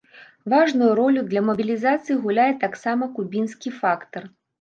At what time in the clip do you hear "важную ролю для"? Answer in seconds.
0.51-1.43